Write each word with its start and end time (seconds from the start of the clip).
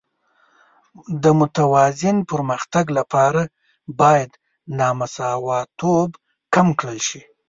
د 1.23 1.25
متوازن 1.39 2.17
پرمختګ 2.31 2.85
لپاره 2.97 3.41
باید 3.99 4.31
نامساواتوب 4.79 6.09
کم 6.53 6.67
کړل 6.79 6.99
شي. 7.07 7.21